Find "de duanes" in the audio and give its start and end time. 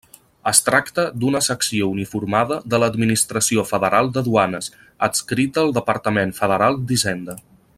4.17-4.71